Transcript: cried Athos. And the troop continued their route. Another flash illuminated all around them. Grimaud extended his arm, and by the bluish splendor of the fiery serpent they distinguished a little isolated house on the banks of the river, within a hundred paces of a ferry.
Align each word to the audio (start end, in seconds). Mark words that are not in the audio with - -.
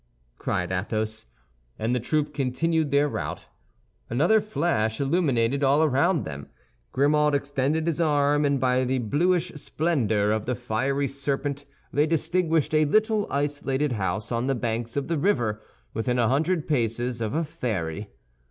cried 0.39 0.71
Athos. 0.71 1.27
And 1.77 1.93
the 1.93 1.99
troop 1.99 2.33
continued 2.33 2.89
their 2.89 3.07
route. 3.07 3.47
Another 4.09 4.41
flash 4.41 4.99
illuminated 4.99 5.63
all 5.63 5.83
around 5.83 6.23
them. 6.25 6.49
Grimaud 6.91 7.35
extended 7.35 7.85
his 7.85 8.01
arm, 8.01 8.43
and 8.43 8.59
by 8.59 8.83
the 8.83 8.97
bluish 8.97 9.51
splendor 9.57 10.31
of 10.31 10.47
the 10.47 10.55
fiery 10.55 11.07
serpent 11.07 11.65
they 11.93 12.07
distinguished 12.07 12.73
a 12.73 12.85
little 12.85 13.27
isolated 13.31 13.91
house 13.91 14.31
on 14.31 14.47
the 14.47 14.55
banks 14.55 14.97
of 14.97 15.07
the 15.07 15.19
river, 15.19 15.61
within 15.93 16.17
a 16.17 16.27
hundred 16.29 16.67
paces 16.67 17.21
of 17.21 17.35
a 17.35 17.43
ferry. 17.43 18.09